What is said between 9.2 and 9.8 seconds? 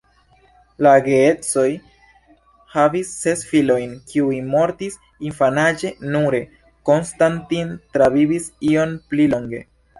longe.